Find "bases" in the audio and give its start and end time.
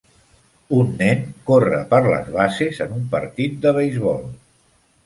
2.39-2.83